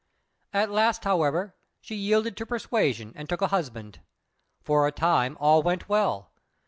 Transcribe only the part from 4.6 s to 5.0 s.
For a